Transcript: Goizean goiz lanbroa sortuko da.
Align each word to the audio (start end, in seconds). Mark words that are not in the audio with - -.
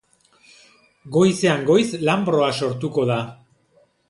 Goizean 1.17 1.67
goiz 1.69 1.85
lanbroa 2.09 2.49
sortuko 2.63 3.07
da. 3.13 3.21